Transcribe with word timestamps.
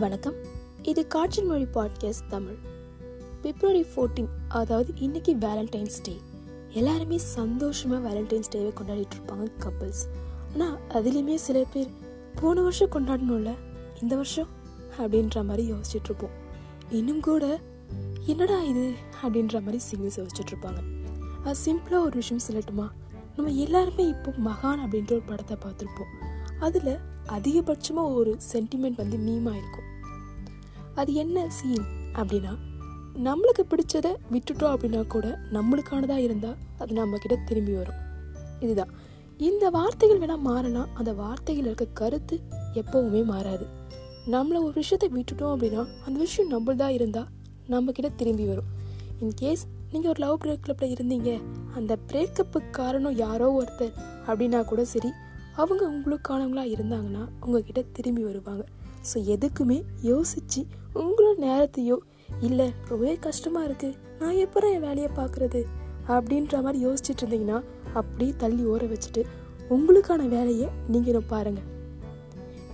வணக்கம். 0.00 0.34
இது 0.82 1.06
காற்றின் 1.06 1.46
மொழி 1.46 1.62
பாட்காஸ்ட் 1.62 2.26
தமிழ். 2.28 2.56
பிப்ரவரி 3.42 3.86
ஃபோர்டீன் 3.94 4.28
அதாவது 4.48 4.92
இன்னைக்கு 4.96 5.34
வேலண்டைன்ஸ் 5.34 5.98
டே 6.02 6.20
எல்லாருமே 6.68 7.18
சந்தோஷமாக 7.18 8.08
வேலண்டைன்ஸ் 8.08 8.50
டேவை 8.52 8.70
கொண்டாடிட்டு 8.70 9.16
இருப்பாங்க 9.18 9.50
கப்பிள்ஸ் 9.58 10.02
ஆனால் 10.52 10.78
அதுலேயுமே 10.88 11.34
சில 11.34 11.64
பேர் 11.72 11.90
போன 12.34 12.60
வருஷம் 12.60 12.90
கொண்டாடணும்ல 12.90 13.54
இந்த 14.02 14.14
வருஷம்? 14.14 14.46
அப்படின்ற 14.98 15.44
மாதிரி 15.44 15.72
யோசிச்சுட்டு 15.72 16.04
இருப்போம். 16.04 16.30
இன்னும் 16.90 17.20
கூட 17.20 17.60
என்னடா 18.26 18.62
இது? 18.62 18.92
அப்படின்ற 19.22 19.52
மாதிரி 19.52 19.78
சிங்கிள்ஸ் 19.90 20.18
யோசிச்சுட்டு 20.18 20.52
இருப்பாங்க. 20.52 20.82
அது 21.44 21.58
சிம்பிளாக 21.64 22.08
ஒரு 22.08 22.12
விஷயம் 22.14 22.42
சொல்லட்டுமா? 22.50 22.88
நம்ம 23.36 23.50
எல்லாருமே 23.50 24.08
இப்போ 24.08 24.30
மகான் 24.30 24.78
அப்படின்ற 24.78 25.12
ஒரு 25.12 25.22
படத்தை 25.26 25.56
பார்த்துருப்போம். 25.62 26.28
அதில் 26.60 26.98
அதிகபட்சமாக 27.28 28.14
ஒரு 28.14 28.36
சென்டிமெண்ட் 28.52 28.96
வந்து 28.96 29.16
மீமாக 29.16 29.56
இருக்கும். 29.56 29.88
அது 31.00 31.14
என்ன 31.14 31.44
சீன் 31.48 31.84
அப்படின்னா 32.14 32.56
நம்மளுக்கு 33.24 33.62
பிடிச்சதை 33.70 34.14
விட்டுட்டோம் 34.32 34.72
அப்படின்னா 34.74 35.06
கூட 35.06 35.38
நம்மளுக்கானதாக 35.52 36.16
இருந்தால் 36.16 36.56
அது 36.78 36.94
நம்மக்கிட்ட 36.94 37.36
திரும்பி 37.46 37.72
வரும். 37.72 37.94
இதுதான். 38.60 38.88
இந்த 39.38 39.70
வார்த்தைகள் 39.70 40.18
வேணால் 40.18 40.38
மாறலாம். 40.38 40.88
அந்த 40.94 41.12
வார்த்தைகள் 41.12 41.64
இருக்க 41.64 41.86
கருத்து 41.94 42.40
எப்போவுமே 42.74 43.24
மாறாது. 43.24 43.66
நம்மளை 44.26 44.62
ஒரு 44.62 44.72
விஷயத்தை 44.74 45.08
விட்டுட்டோம் 45.08 45.52
அப்படின்னா 45.54 45.86
அந்த 46.06 46.18
விஷயம் 46.18 46.50
நம்மள்தான் 46.50 46.88
இருந்தால் 46.88 47.26
நம்மக்கிட்ட 47.68 48.14
திரும்பி 48.16 48.44
வரும். 48.44 48.68
இன்கேஸ் 49.20 49.64
நீங்கள் 49.92 50.10
ஒரு 50.10 50.26
லவ் 50.26 50.40
பிரேக்கப்பில் 50.44 50.94
இருந்தீங்க 50.96 51.42
அந்த 51.74 51.98
பிரேக்கப்புக்கு 52.12 52.70
காரணம் 52.70 53.16
யாரோ 53.16 53.62
ஒருத்தர் 53.62 53.92
அப்படின்னா 54.26 54.64
கூட 54.64 54.84
சரி 54.84 55.12
அவங்க 55.56 55.90
உங்களுக்கானவங்களாக 55.90 56.74
இருந்தாங்கன்னா 56.74 57.28
உங்ககிட்ட 57.40 57.82
திரும்பி 57.92 58.22
வருவாங்க. 58.22 58.64
ஸோ 59.02 59.14
எதுக்குமே 59.14 59.82
யோசிச்சு 60.02 60.66
உங்களோட 60.94 61.34
நேரத்தையோ 61.38 61.96
இல்லை 62.40 62.72
ரொம்பவே 62.88 63.14
கஷ்டமாக 63.16 63.68
இருக்குது 63.68 63.96
நான் 64.18 64.34
எப்போ 64.34 64.70
என் 64.70 64.80
வேலையை 64.80 65.10
பார்க்குறது? 65.16 65.64
அப்படின்ற 66.08 66.62
மாதிரி 66.62 66.86
யோசிச்சுட்டு 66.86 67.22
இருந்தீங்கன்னா 67.22 67.62
அப்படியே 67.92 68.32
தள்ளி 68.38 68.64
ஓர 68.64 68.82
வச்சுட்டு 68.88 69.24
உங்களுக்கான 69.70 70.28
வேலையை 70.28 70.68
நீங்களும் 70.88 71.28
பாருங்கள் 71.28 71.68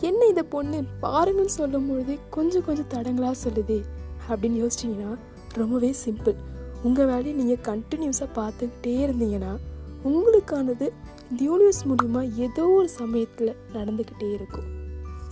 என்ன 0.00 0.26
இந்த 0.26 0.42
பொண்ணு 0.42 0.82
பாருங்கன்னு 1.02 1.44
சொல்லும் 1.44 1.88
பொழுது 1.88 2.18
கொஞ்சம் 2.30 2.64
கொஞ்சம் 2.64 2.90
தடங்களாக 2.94 3.32
சொல்லுதே? 3.32 3.82
அப்படின்னு 4.28 4.66
யோசிச்சிங்கன்னா 4.66 5.16
ரொம்பவே 5.54 5.94
சிம்பிள். 6.04 6.36
உங்கள் 6.82 7.06
வேலையை 7.06 7.44
நீங்கள் 7.44 7.64
கண்டினியூஸாக 7.70 8.28
பார்த்துக்கிட்டே 8.34 8.94
இருந்தீங்கன்னா 9.06 9.58
உங்களுக்கானது 10.04 10.92
இந்த 11.30 11.44
யூனிவர்ஸ் 11.44 11.84
மூலிமா 11.84 12.34
ஏதோ 12.34 12.68
ஒரு 12.68 12.88
சமயத்தில் 12.88 13.56
நடந்துக்கிட்டே 13.72 14.32
இருக்கும். 14.32 14.83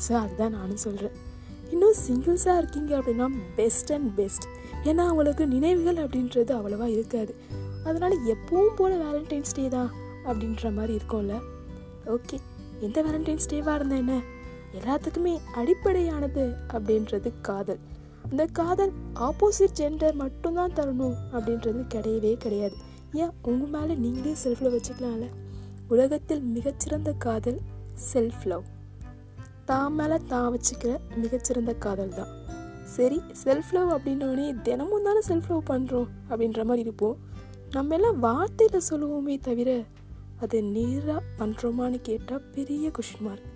ஸோ 0.08 0.12
அதுதான் 0.12 0.50
நானும் 0.50 0.76
சொல்கிறேன் 0.76 1.16
இன்னும் 1.70 1.94
சிங்கிள்ஸாக 2.06 2.58
இருக்கீங்க 2.58 2.98
அப்படின்னா 2.98 3.26
பெஸ்ட் 3.56 3.92
அண்ட் 3.92 4.14
பெஸ்ட் 4.14 4.44
ஏன்னா 4.84 5.02
அவங்களுக்கு 5.06 5.46
நினைவுகள் 5.46 6.04
அப்படின்றது 6.04 6.52
அவ்வளோவா 6.58 6.86
இருக்காது. 6.86 7.34
அதனால் 7.84 8.16
எப்பவும் 8.26 8.74
போல் 8.76 8.96
வேலண்டைன்ஸ் 9.02 9.54
டே 9.54 9.68
தான் 9.68 9.90
அப்படின்ற 10.24 10.72
மாதிரி 10.72 10.98
இருக்கும்ல. 10.98 11.34
ஓகே 12.06 12.38
எந்த 12.80 13.02
வேலண்டைன்ஸ் 13.02 13.50
டேவாக 13.50 13.74
இருந்தா 13.74 13.96
என்ன? 13.96 14.22
எல்லாத்துக்குமே 14.72 15.40
அடிப்படையானது 15.54 16.54
அப்படின்றது 16.68 17.32
காதல். 17.40 17.78
அந்த 18.30 18.46
காதல் 18.46 18.92
ஆப்போசிட் 19.14 19.76
ஜெண்டர் 19.76 20.14
மட்டும்தான் 20.14 20.72
தரணும் 20.72 21.16
அப்படின்றது 21.32 21.82
கிடையவே 21.94 22.36
கிடையாது. 22.36 22.76
ஏன்? 23.12 23.32
உங்கள் 23.42 23.68
மேலே 23.68 23.94
நீங்களே 23.94 24.34
செல்ஃபில் 24.44 24.74
வச்சுக்கலாம்ல. 24.76 25.28
உலகத்தில் 25.88 26.40
மிகச்சிறந்த 26.40 27.12
காதல் 27.18 27.60
செல்ஃப் 28.12 28.44
லவ் 28.44 28.64
தான் 29.64 29.92
மேலே 29.92 30.16
தான் 30.28 30.54
வச்சுக்கிற 30.54 30.98
மிகச்சிறந்த 31.14 31.74
காதல் 31.74 32.08
தான் 32.08 32.30
சரி 32.84 33.20
செல்ஃப் 33.44 33.72
லவ் 33.74 33.90
அப்படின்னோடனே 33.90 34.62
தினமும் 34.62 35.02
தானே 35.02 35.20
செல்ஃப் 35.28 35.50
லவ் 35.50 35.68
பண்ணுறோம் 35.70 36.08
அப்படின்ற 36.30 36.64
மாதிரி 36.64 36.80
இருப்போம். 36.80 37.16
நம்ம 37.72 37.94
எல்லாம் 37.94 38.18
வார்த்தையில் 38.20 38.86
சொல்லுவோமே 38.90 39.40
தவிர 39.40 39.84
அது 40.40 40.62
நேராக 40.62 41.22
பண்ணுறோமான்னு 41.38 42.00
கேட்டால் 42.02 42.42
பெரிய 42.54 42.90
கொஷின் 42.90 43.20
மார்க் 43.20 43.48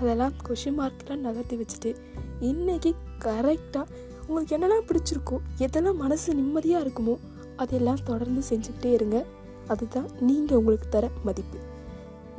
அதெல்லாம் 0.00 0.32
கொஷின் 0.48 0.78
மார்க்கெலாம் 0.78 1.20
நகர்த்தி 1.20 1.56
வச்சுட்டு 1.56 1.90
இன்றைக்கி 2.40 2.94
கரெக்டாக 3.24 3.86
உங்களுக்கு 4.26 4.56
என்னெல்லாம் 4.56 4.86
பிடிச்சிருக்கோ 4.88 5.38
எதெல்லாம் 5.58 5.96
மனசு 5.96 6.34
நிம்மதியாக 6.34 6.84
இருக்குமோ 6.84 7.16
அதெல்லாம் 7.56 8.02
தொடர்ந்து 8.04 8.42
செஞ்சுக்கிட்டே 8.50 8.92
இருங்க. 8.92 9.24
அதுதான் 9.68 10.08
நீங்கள் 10.20 10.58
உங்களுக்கு 10.58 10.88
தர 10.88 11.10
மதிப்பு. 11.24 11.58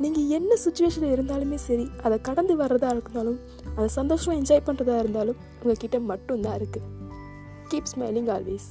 நீங்கள் 0.00 0.28
என்ன 0.28 0.52
சுச்சுவேஷனில் 0.64 1.14
இருந்தாலுமே 1.14 1.58
சரி 1.66 1.84
அதை 2.02 2.16
கடந்து 2.20 2.54
வர்றதா 2.56 2.88
இருந்தாலும் 2.90 3.38
அதை 3.76 3.88
சந்தோஷமாக 3.94 4.38
என்ஜாய் 4.40 4.66
பண்ணுறதா 4.66 4.96
இருந்தாலும் 4.98 5.38
உங்ககிட்ட 5.62 5.98
மட்டும்தான் 6.04 6.56
இருக்குது 6.58 6.88
கீப் 7.68 7.90
ஸ்மைலிங் 7.92 8.30
ஆல்வேஸ் 8.30 8.66